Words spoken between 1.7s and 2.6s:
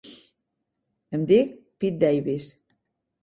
Pete Davis.